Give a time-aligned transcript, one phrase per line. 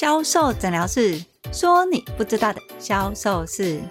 [0.00, 3.82] 销售诊疗室说：“你不知道的销售事。”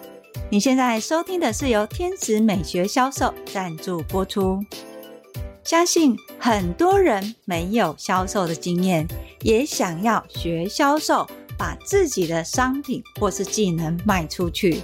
[0.49, 4.59] 你现在收听的是由天使美学销售赞助播出。
[5.63, 9.07] 相信很多人没有销售的经验，
[9.41, 14.81] 也想要学销售，把自己的商品或是技能卖出去。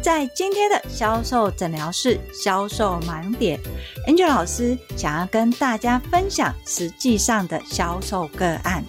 [0.00, 3.60] 在今天的销售诊疗室销售盲点
[4.08, 8.82] ，Angel 老师想要跟大家分享实际上的销售个案。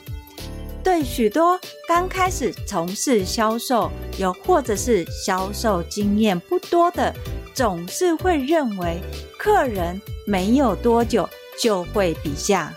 [0.86, 3.90] 对许多刚开始从事销售，
[4.20, 7.12] 又或者是销售经验不多的，
[7.56, 9.02] 总是会认为
[9.36, 11.28] 客人没有多久
[11.60, 12.72] 就会比价。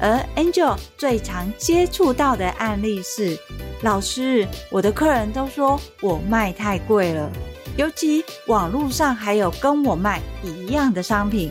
[0.00, 3.36] 而 Angel 最常接触到的案例是：
[3.82, 7.28] 老师，我的客人都说我卖太贵了，
[7.76, 11.50] 尤其网络上还有跟我卖一样的商品。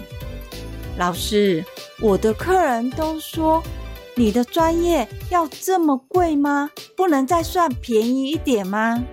[0.98, 1.62] 老师，
[2.00, 3.62] 我的客人都说。
[4.16, 6.70] 你的专业要这么贵吗？
[6.96, 9.04] 不能再算便宜一点吗？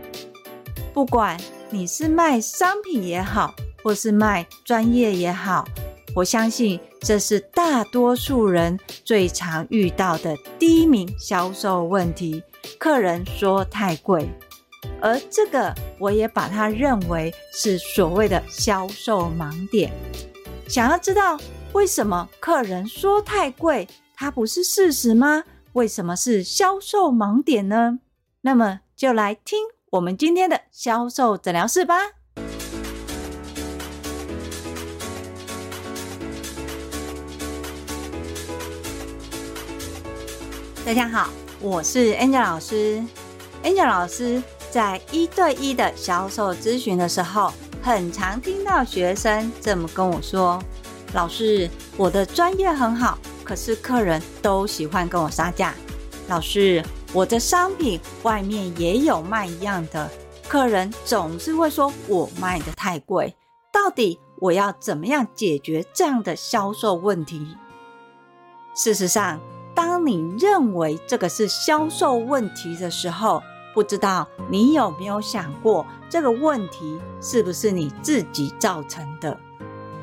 [0.92, 1.38] 不管
[1.70, 5.64] 你是卖商品也好，或是卖专业也好，
[6.14, 12.42] 我相信这是大多数人最常遇到的第一名销售问题。
[12.78, 14.28] 客人说太贵，
[15.00, 19.92] 而这个我也把它认为是所谓的销售盲点。
[20.66, 21.38] 想要知道
[21.74, 23.86] 为什么客人说太贵？
[24.18, 25.44] 它不是事实吗？
[25.74, 27.98] 为什么是销售盲点呢？
[28.40, 29.58] 那么就来听
[29.90, 31.96] 我们今天的销售诊疗室吧。
[40.82, 41.28] 大家好，
[41.60, 43.04] 我是 Angel 老师。
[43.62, 50.58] Angel 老师在一对一的销售咨询的时候，很常听到学生这么跟我说
[51.12, 55.72] ：“老师，我的专业很好。”可是客人都喜欢跟我杀价，
[56.26, 60.10] 老师，我的商品外面也有卖一样的，
[60.48, 63.36] 客人总是会说我卖的太贵，
[63.72, 67.56] 到底我要怎么样解决这样的销售问题？
[68.74, 69.40] 事实上，
[69.76, 73.40] 当你认为这个是销售问题的时候，
[73.72, 79.38] 不知道你有没有想过，这个问题是不是你自己造成的？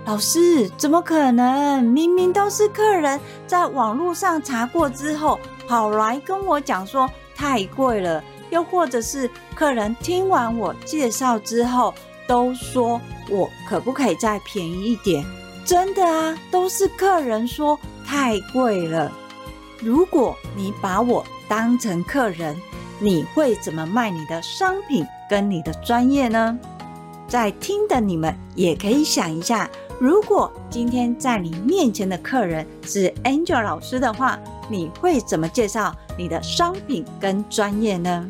[0.06, 1.81] 老师，怎么可能？
[1.81, 11.94] 明明都是客人在网络上查过之后，跑来跟我讲说太贵了，又或者是客人听完我介绍之后，
[12.28, 13.00] 都说
[13.30, 15.25] 我可不可以再便宜一点？
[15.66, 19.09] 真的啊，都是客人说太贵了。
[19.80, 22.62] 如果你把我当成客人，
[23.00, 26.59] 你会怎么卖你的商品跟你的专业呢？
[27.25, 29.69] 在听的你们也可以想一下。
[30.03, 34.38] 如果今天在你面前的客人是 Angel 老师的话，
[34.69, 38.30] 你会怎么介绍你的商品跟专业呢？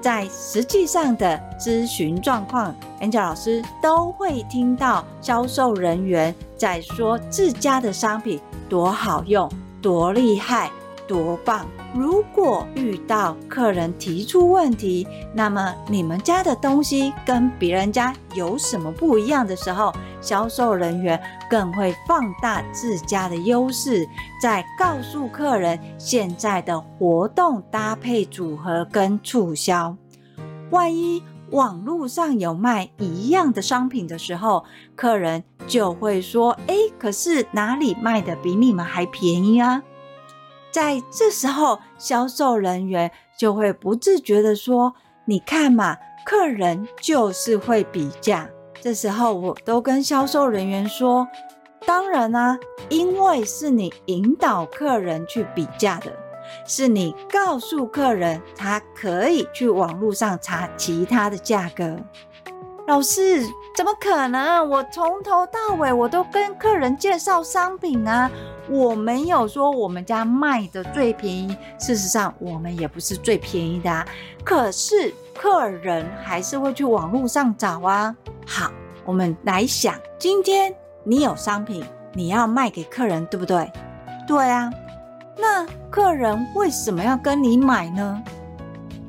[0.00, 9.46] 在实际上的咨询状况，Angel 老师都会听到销售人员在说自家的商品多好用、
[9.82, 10.70] 多厉害、
[11.10, 11.66] 多棒。
[11.92, 15.04] 如果遇到客人提出问题，
[15.34, 24.06] 那么你们家的东西跟别人家有什么不一样的时候，销售人员更会放大自家的优势，
[24.40, 29.96] 再告诉客人现在的活动搭配组合跟促销。
[30.70, 39.82] 万一网络上有卖一样的商品的时候，客人就会说：“哎，可是哪里卖的比你们还便宜啊？”
[40.70, 44.94] 在这时候，销售人员就会不自觉的说
[45.26, 48.48] ：“你看嘛，客人就是会比价。”
[48.80, 51.28] 这时候，我都跟销售人员说
[51.86, 56.12] ：“当然啊，因为是你引导客人去比价的，
[56.66, 61.96] 是你告诉客人他可以去网络上查其他的价格。”
[62.86, 64.68] 老师，怎么可能？
[64.68, 68.30] 我从头到尾我都跟客人介绍商品啊。
[68.70, 74.06] 我没有说我们家卖的最便宜，事实上我们也不是最便宜的啊。
[74.44, 78.14] 可是客人还是会去网络上找啊。
[78.46, 78.70] 好，
[79.04, 80.72] 我们来想，今天
[81.02, 81.84] 你有商品，
[82.14, 83.68] 你要卖给客人，对不对？
[84.26, 84.70] 对啊。
[85.36, 88.22] 那客人为什么要跟你买呢？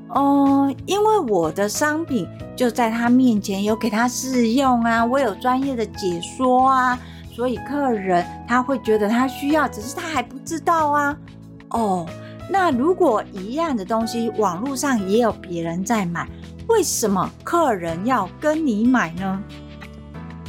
[0.09, 6.97] 哦、因为我的商品就在他面前有给他试用啊，我有专业的解说啊。
[7.33, 11.17] 所以客人他会觉得他需要，只是他还不知道啊。
[11.69, 12.05] 哦，
[12.49, 16.27] 那如果一样的东西网络上也有别人在买，
[16.67, 19.41] 为什么客人要跟你买呢？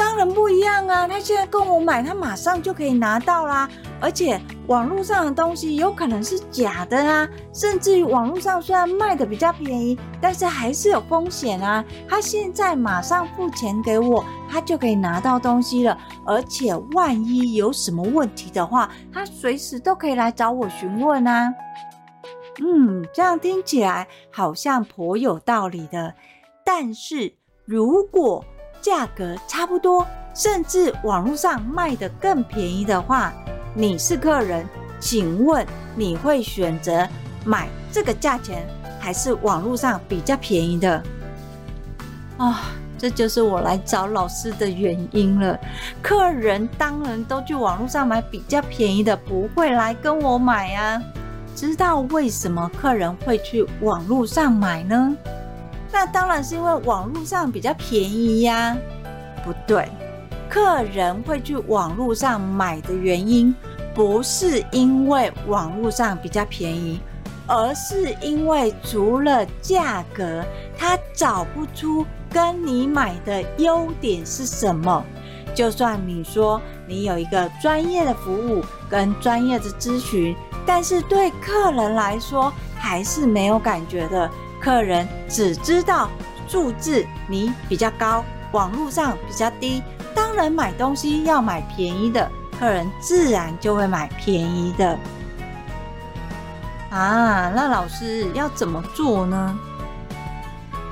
[0.03, 1.07] 当然不一样啊！
[1.07, 3.69] 他现在跟我买，他马上就可以拿到啦。
[4.01, 11.85] 而且网络上的东西有可能是假的啊，甚至于网络上虽然卖的比较便宜，但是还是有风险啊。
[12.09, 15.97] 他现在马上付钱给我，他就可以拿到东西了。
[16.27, 21.55] 而且万一有什么问题的话，他随时都可以来找我询问啊。
[22.61, 26.13] 嗯，这样听起来好像颇有道理的。
[26.65, 28.45] 但是如果
[28.83, 33.33] 价格差不多，甚至网络上卖得更便宜的话，
[33.75, 34.67] 你是客人，
[34.99, 35.65] 请问
[35.95, 37.07] 你会选择
[37.45, 38.67] 买这个价钱，
[38.99, 41.03] 还是网络上比较便宜的？
[42.39, 45.57] 啊、这就是我来找老师的原因了。
[46.03, 51.01] 客人当然都去网络上买比较便宜的，不会来跟我买啊。
[51.55, 55.17] 知道为什么客人会去网络上买呢？
[55.93, 58.77] 那当然是因为网络上比较便宜呀。
[59.45, 59.89] 不对，
[60.49, 63.55] 客人会去网络上买的原因，
[63.95, 67.01] 不是因为网络上比较便宜，
[67.47, 70.45] 而是因为除了价格，
[70.79, 75.05] 他找不出跟你买的优点是什么。
[75.55, 80.35] 就算你说你有一个专业的服务跟专业的咨询，
[80.65, 84.31] 但是对客人来说还是没有感觉的。
[84.63, 86.09] 客人只知道
[86.47, 89.83] 数字你比较高，网络上比较低，
[90.15, 92.31] 当然买东西要买便宜的，
[92.61, 94.97] 客人自然就会买便宜的。
[96.91, 99.59] 啊，那老师要怎么做呢？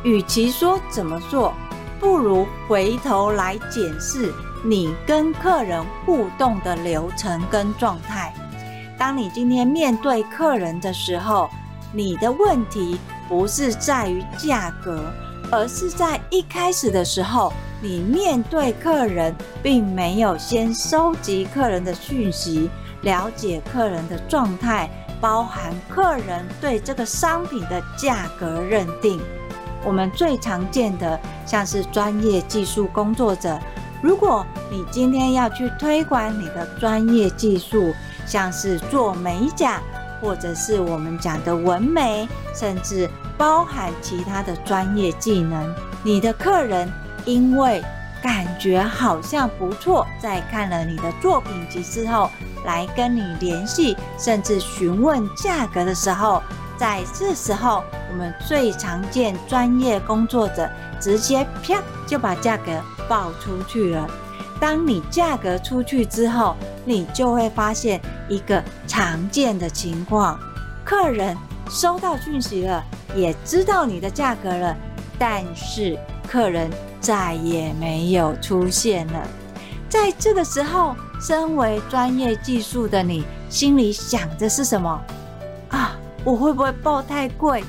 [0.03, 1.55] 与其说怎么做，
[2.01, 4.35] 不如回头来检视
[4.65, 8.35] 你跟客人互动的流程跟状态。
[8.99, 11.49] 当你今天面对客人的时候，
[11.93, 12.99] 你的问题。
[13.31, 15.05] 不是在于价格，
[15.53, 19.33] 而是在一开始的时候，你面对客人，
[19.63, 22.69] 并没有先收集客人的讯息，
[23.03, 24.91] 了解客人的状态，
[25.21, 29.21] 包含客人对这个商品的价格认定。
[29.85, 33.57] 我们最常见的，像是专业技术工作者，
[34.03, 37.95] 如果你今天要去推广你的专业技术，
[38.27, 39.81] 像是做美甲。
[40.23, 43.09] 或者是我们讲的纹眉，甚至
[43.41, 45.75] 包含其他的专业技能。
[46.03, 46.87] 你的客人
[47.25, 47.83] 因为
[48.23, 52.31] 感觉好像不错，在看了你的作品集之后，
[52.67, 56.43] 来跟你联系，甚至询问价格的时候，
[56.77, 60.69] 在这时候，我们最常见专业工作者
[61.01, 62.79] 直接啪就把价格
[63.09, 64.07] 报出去了。
[64.61, 66.55] 当你价格出去之后，
[66.85, 67.99] 你就会发现
[68.29, 70.39] 一个常见的情况：
[70.91, 71.37] 客人
[71.69, 72.85] 收到讯息了，
[73.15, 74.77] 也知道你的价格了，
[75.21, 75.97] 但是
[76.29, 76.69] 客人
[77.01, 79.23] 再也没有出现了。
[79.89, 85.01] 在这个时候，身为专业技术的你，心里想的是什么？
[85.69, 85.93] 啊，
[86.25, 87.63] 我会不会报太贵？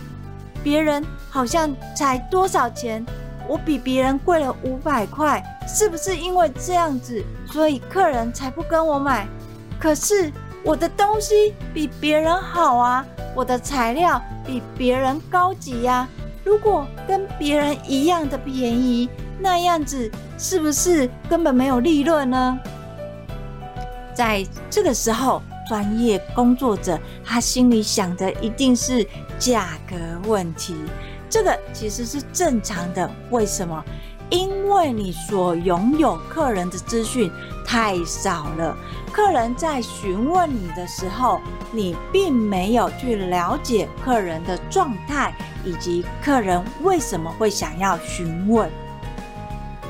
[0.63, 3.05] 别人好像才多少钱？
[3.47, 9.27] 我比别人贵了五百块，是不是因为这样子，所以客人才不跟我买？
[9.79, 10.31] 可是
[10.63, 13.05] 我的东西比别人好啊，
[13.35, 16.07] 我的材料比别人高级呀。
[16.43, 19.09] 如果跟别人一样的便宜，
[19.39, 22.59] 那样子是不是根本没有利润呢？
[24.13, 29.07] 在这个时候，专业工作者他心里想的一定是
[29.39, 29.95] 价格
[30.27, 30.75] 问题。
[31.29, 33.83] 这个其实是正常的，为什么？
[34.31, 37.29] 因为你所拥有客人的资讯
[37.65, 38.75] 太少了。
[39.11, 45.33] 客人在询问你的时候，你并没有去了解客人的状态，
[45.65, 48.71] 以及客人为什么会想要询问。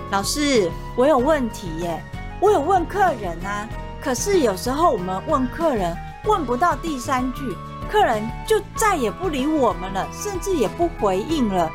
[0.09, 2.03] 老师，我有问题耶，
[2.41, 3.69] 我有问客人啊，
[4.01, 5.95] 可是有时候我们问客人，
[6.25, 7.55] 问不到第三句。
[7.91, 11.69] 客人就再也不理我们了，甚至也不回应了，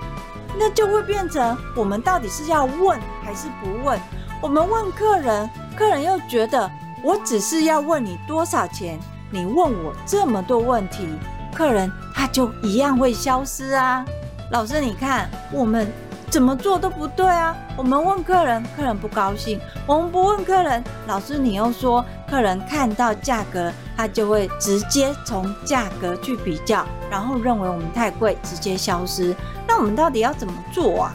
[0.59, 4.01] 那就会变成我们到底是要问还是不问？
[4.43, 6.71] 我们问客人，客人又觉得
[7.03, 8.99] 我只是要问你多少钱，
[9.31, 11.09] 你问我这么多问题，
[11.55, 14.05] 客人他就一样会消失啊。
[14.51, 15.93] 老师，你看我们。
[16.37, 17.57] 怎么做都不对啊！
[17.78, 29.35] 我们问客人，客人不高兴；我们不问客人，老师你又说客人看到价格，他就会直接从价格去比较，然后认为我们太贵，直接消失。
[29.66, 31.14] 那我们到底要怎么做啊？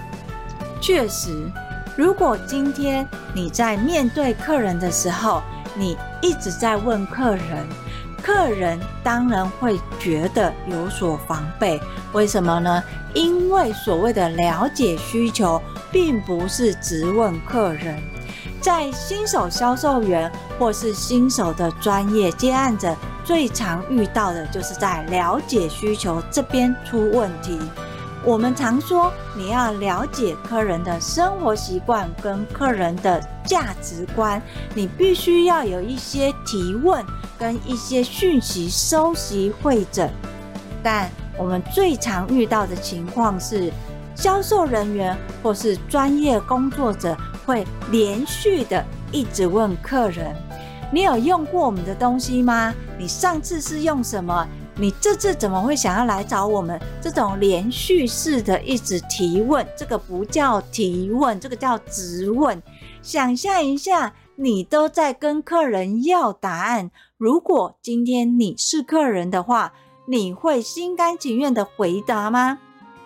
[0.81, 1.47] 确实，
[1.95, 5.43] 如果今天你在面对客人的时候，
[5.75, 7.69] 你一直在问客人。
[8.21, 11.81] 客人当然会觉得有所防备，
[12.13, 12.83] 为什么呢？
[13.13, 15.61] 因为所谓的了解需求，
[15.91, 18.01] 并不是直问客人。
[18.61, 27.59] 在新手销售员或是新手的专业接案者，最常遇到的就是在了解需求这边出问题。
[28.23, 34.39] 我们常说，你要了解客人的生活习惯跟客人的价值观，
[34.75, 37.03] 你必须要有一些提问
[37.39, 40.11] 跟一些讯息收集会诊。
[40.83, 43.73] 但我们最常遇到的情况是，
[44.15, 50.35] 销售人员或是专业工作者会连续的一直问客人
[50.93, 52.71] ：“你有用过我们的东西吗？
[52.99, 54.47] 你上次是用什么？
[54.81, 62.59] 你这次怎么会想要来找我们？”这种连续式的一直提问，这个不叫提问，这个叫质问。
[63.03, 66.89] 想象一下，你都在跟客人要答案。
[67.19, 69.73] 如果今天你是客人的话，
[70.07, 72.57] 你会心甘情愿的回答吗？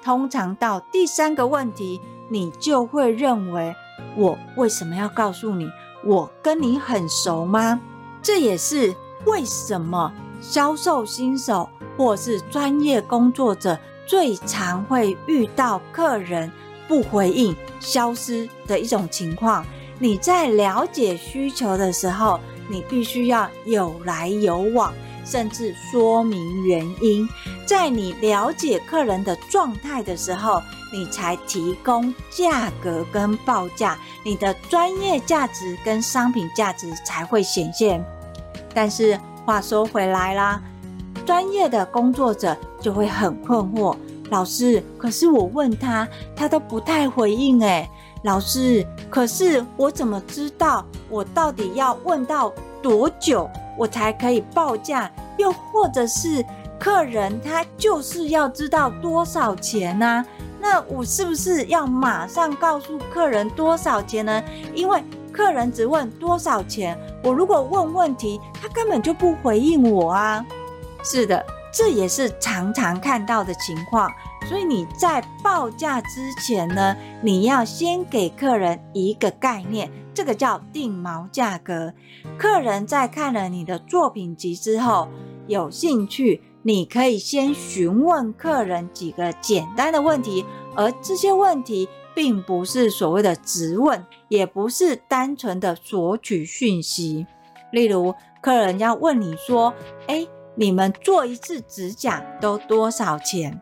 [0.01, 3.75] 通常到第三个问题，你就会认为，
[4.15, 5.69] 我为什么要告诉你？
[6.05, 7.81] 我跟你很熟吗？
[8.21, 10.13] 这也是为什么
[10.47, 16.51] 销售新手或是专业工作者最常会遇到客人
[16.87, 19.65] 不回应、消失的一种情况。
[19.97, 24.93] 你在了解需求的时候，你必须要有来有往。
[25.25, 27.27] 甚至说明原因，
[27.65, 30.61] 在你了解客人的状态的时候，
[30.93, 38.05] 你才提供价格跟报价，你的专业价值跟商品价值才会显现。
[38.71, 40.59] 但是话说回来啦，
[41.25, 43.95] 专业的工作者就会很困惑，
[44.31, 47.87] 老师，可是我问他，他都不太回应诶。
[48.23, 53.47] 老师，可是我怎么知道我到底要问到多久？
[53.77, 56.43] 我才可以报价，又或者是
[56.79, 60.25] 客人他就是要知道多少钱呢？
[60.59, 64.43] 那我是不是要马上告诉客人多少钱呢？
[64.73, 65.03] 因为
[65.35, 70.45] 客人只问多少钱，我如果问问题，他根本就不回应我啊。
[71.03, 74.09] 是的，这也是常常看到的情况。
[74.47, 81.91] 所以你在报价之前呢，你要先给客人一个概念，这个叫定锚价格。
[82.37, 85.09] 客人在看了你的作品集之后，
[85.47, 97.27] 有兴趣，你可以先询问客人几个简单的问题，而这些问题并不是所谓的质问，也不是单纯的索取讯息。
[97.71, 99.73] 例如，客人要问你说
[100.07, 103.61] ：“诶，你们做一次指甲都多少钱？”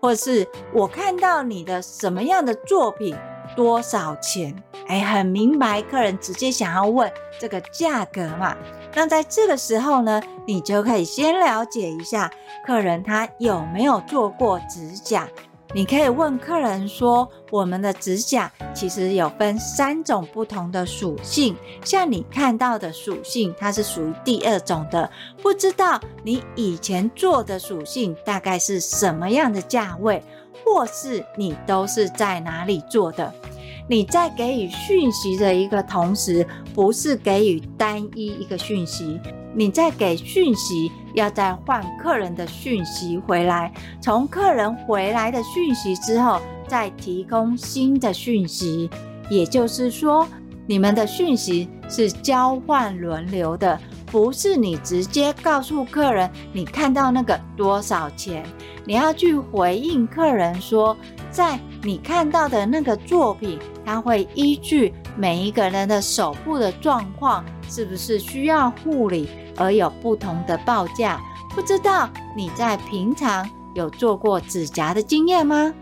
[0.00, 3.16] 或是我看到你的什么样的作品，
[3.56, 4.54] 多少钱？
[4.86, 8.54] 哎，很明白，客人直接想要问这个价格嘛。
[8.94, 12.30] 那在这个时候呢，你就可以先了解一下
[12.66, 15.26] 客人他有没有做过指甲。
[15.74, 25.10] 你可以问客人说：“我们的指甲其实有分三种不同的属性，像你看到的属性，它是属于第二种的。
[25.42, 30.22] 不知道你以前做的属性大概是什么样的价位，
[30.64, 33.34] 或是你都是在哪里做的？
[33.88, 39.20] 你在给予讯息的一个同时，不是给予单一一个讯息。”
[39.56, 48.90] 你在给讯息，要再换客人的讯息回来，从客人回来的讯息之后，再提供新的讯息。
[49.30, 50.28] 也就是说，
[50.66, 58.44] 你们的讯息是交换轮流的，不是你直接告诉客人你看到那个多少钱，
[58.84, 60.94] 你要去回应客人说，
[61.30, 69.28] 在你看到的那个作品，他会依据每一个人的手部的状况，是不是需要护理。
[69.56, 71.20] 而有不同的报价，
[71.50, 75.72] 不知道你在平常有做过指甲的经验吗？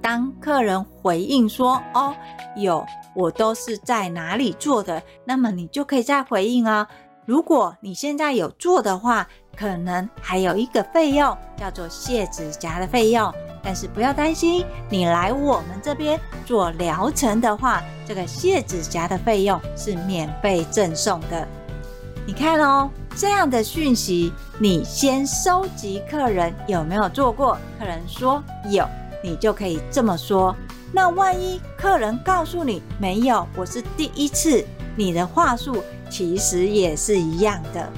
[0.00, 2.14] 当客人回应说：“哦，
[2.56, 2.84] 有，
[3.14, 6.86] 我都是在哪里做的。”那么你就可以再回应哦。
[7.24, 21.46] 如果你现在有做的话，可能还有一个费用叫做卸指甲的费用，但是不要担心，你来我们这边做疗程的话，这个卸指甲的费用是免费赠送的。
[22.26, 28.86] 你看哦，这样的讯息，你先收集客人有没有做过，客人说有，
[29.22, 30.54] 你就可以这么说。
[30.92, 34.64] 那万一客人告诉你没有，我是第一次，
[34.96, 37.90] 你的话术其实也是一样的。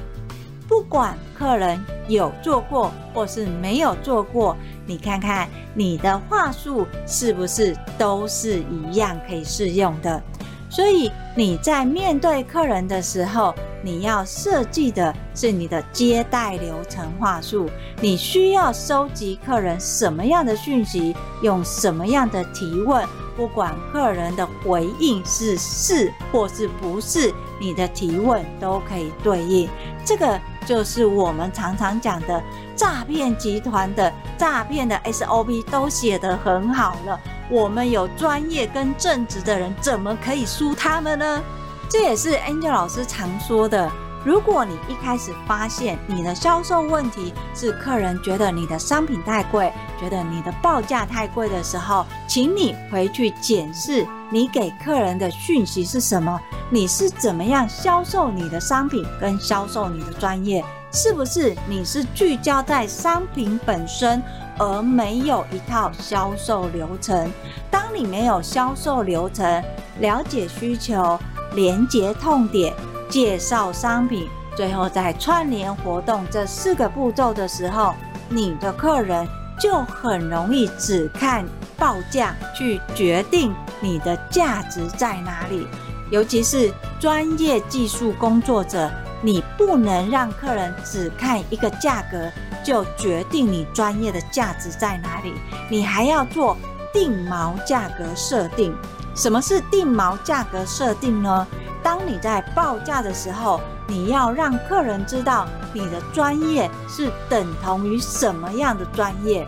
[0.67, 4.55] 不管客人有做过或是没有做过，
[4.85, 10.21] 你看看你的话术是不是都是一样可以适用的。
[10.69, 13.53] 所以你在面对客人的时候，
[13.83, 17.69] 你要设计的是你的接待流程话术，
[18.01, 23.07] 你需要收集客人什么样的讯息，用什么样的提问，
[23.37, 29.69] 不管客人的回应是是或是不是，你的提问都可以对应。
[30.03, 32.41] 这个就是我们常常讲的
[32.75, 37.19] 诈骗集团的诈骗的 SOP 都写得很好了。
[37.49, 41.43] 我们有专业跟正直的人，怎么可以输他们呢？
[41.89, 43.91] 这也是 Angel 老师常说的。
[44.23, 64.23] 如果你一开始发现你的销售问题是客人觉得你的商品太贵，觉得你的报价太贵的时候，请你回去检视你给客人的讯息是什么，你是怎么样销售你的商品跟销售你的专业，是不是你是聚焦在商品本身，
[64.57, 67.29] 而没有一套销售流程？
[67.69, 69.61] 当你没有销售流程，
[69.99, 71.19] 了解需求，
[71.53, 72.73] 连接痛点。
[73.09, 77.93] 介绍商品，最后再串联活动这四个步骤的时候，
[78.29, 79.27] 你的客人
[79.59, 81.45] 就很容易只看
[81.77, 85.67] 报价去决定你的价值在哪里。
[86.09, 88.89] 尤其是专业技术工作者，
[89.21, 92.31] 你不能让客人只看一个价格
[92.63, 95.33] 就决定你专业的价值在哪里，
[95.69, 96.55] 你还要做
[96.93, 98.75] 定毛价格设定。
[99.15, 101.47] 什么是定毛价格设定呢？
[101.81, 109.47] 当你在报价的时候，你要让客人知道你的专业是等同于什么样的专业。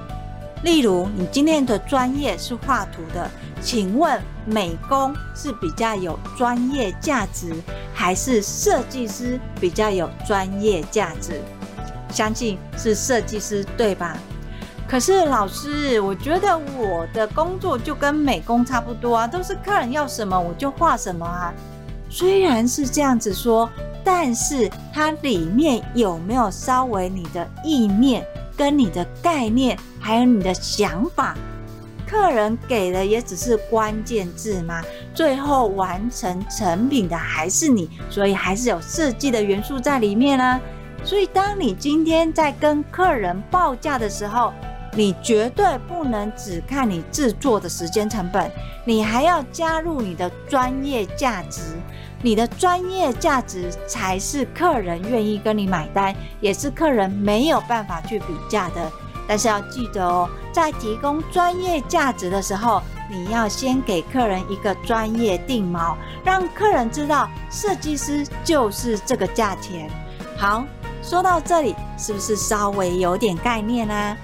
[0.64, 3.30] 例如，你今天的专业是画图的，
[3.62, 7.54] 请问美工是比较有专业价值，
[7.94, 11.42] 还是设计师比较有专业价值？
[12.10, 14.18] 相信是设计师，对吧？
[14.88, 21.54] 可是老师，我觉得我的工作就跟美工差不多啊，都是客人要什么我就画什么啊。
[22.10, 23.70] 虽然是这样子说，
[24.04, 28.26] 但是它里面有没有稍微你的意念、
[28.58, 31.38] 跟你的概念，还有你的想法？
[32.08, 34.82] 客人给的也只是关键字吗？
[35.14, 40.60] 最后完成成品的还是你，所以还是有设计的元素在里面呢、
[41.04, 44.54] 所以当你今天在跟客人报价的时候，
[44.98, 48.51] 你绝对不能只看你制作的时间成本，
[48.84, 51.62] 你还要加入你的专业价值。
[52.24, 58.92] 你的专业价值才是客人愿意跟你买单，也是客人没有办法去比价的。
[59.27, 69.88] 但是要记得哦，在提供专业价值的时候，你要先给客人一个专业定锚，让客人知道设计师就是这个价钱。
[70.36, 70.66] 好，
[71.03, 74.18] 说到这里，是不是稍微有点概念呢？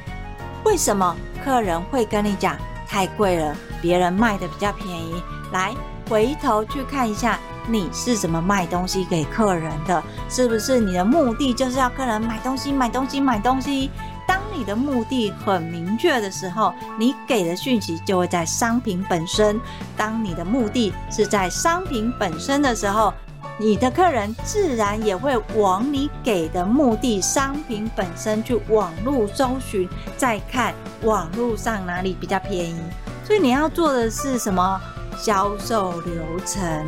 [0.65, 3.55] 为什么客人会跟你讲太贵了？
[3.81, 5.21] 别人卖的比较便宜。
[5.51, 5.73] 来，
[6.09, 7.39] 回头去看一下。
[7.65, 10.03] 你是怎么卖东西给客人的？
[10.29, 13.89] 是不是你的目的就是要客人买东西、买东西、买东西？
[14.27, 19.59] 当你的目的很明确的时候，你给的讯息就会在商品本身。
[19.95, 23.13] 当你的目的是在商品本身的时候，
[23.59, 29.87] 你的客人自然也会往你给的目的商品本身去网络搜寻，
[30.17, 32.79] 再看网络上哪里比较便宜。
[33.23, 34.81] 所以你要做的是什么？
[35.15, 36.85] 销售流程。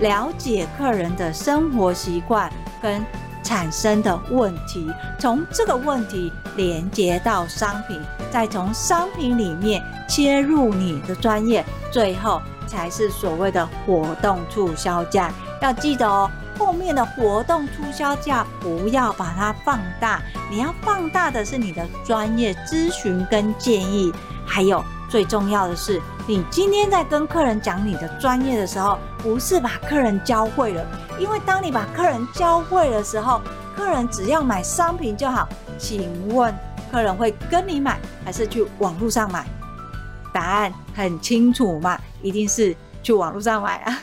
[0.00, 3.04] 了解客人的生活习惯跟
[3.44, 15.32] 产生的问题，从这个问题连接到商品，再从商品里面切入你的专业，最后才是所谓的活动促销价。
[15.62, 20.20] 要记得哦，后面的活动促销价不要把它放大，
[20.50, 24.12] 你要放大的是你的专业咨询跟建议，
[24.46, 24.82] 还有。
[25.08, 30.82] 最重要的是，你今天在跟客人讲你的专业的时候，不是把客人教会了，
[31.18, 33.42] 因为当你把客人教会的时候，
[33.76, 35.46] 客人只要买商品就好。
[35.76, 36.54] 请问，
[36.90, 39.44] 客人会跟你买，还是去网络上买？
[40.32, 43.98] 答案很清楚嘛，一定是去网络上买啊。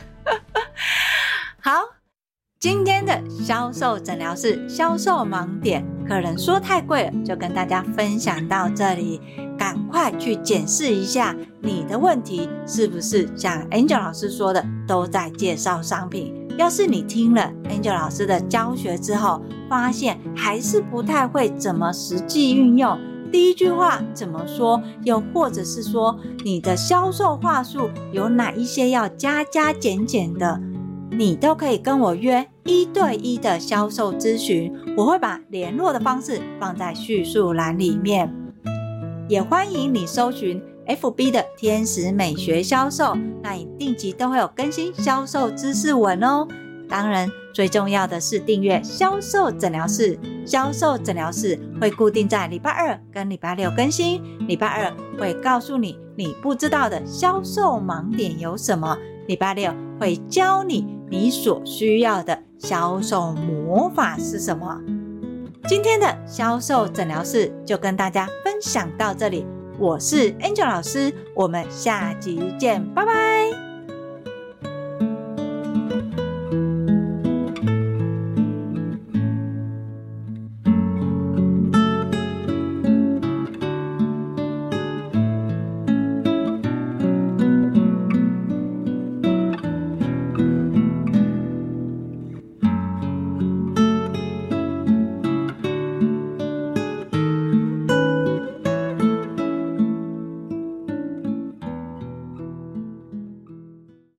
[2.59, 9.21] 今天的销售诊疗室销售盲点，客人说太贵了，就跟大家分享到这里。
[9.57, 16.35] 赶快去检视一下你的问题是不是像 Angel 老师说的都在介绍商品。
[16.57, 22.99] 要是你听了 Angel 老师的教学之后，发现还是不太会怎么实际运用，
[23.31, 30.61] 第一句话怎么说，又或者是说你的销售话术有哪一些要加加减减的，
[31.11, 38.33] 你都可以跟我约一对一的销售咨询，我会把联络的方式放在叙述栏里面。
[39.27, 46.47] 也欢迎你搜寻 FB 的天使美学销售，那你定期都会有更新销售知识文哦。
[46.87, 50.17] 当然，最重要的是订阅销售诊疗室。
[50.45, 54.19] 销售诊疗室会固定在礼拜二跟礼拜六更新。
[54.47, 58.97] 礼拜二会告诉你你不知道的销售盲点有什么？
[59.27, 64.79] 礼拜六会教你你所需要的销售魔法是什么？
[65.67, 69.45] 今天的销售诊疗室就跟大家分享到这里。
[69.79, 73.68] 我是 Angel 老师，我们下集见，拜拜。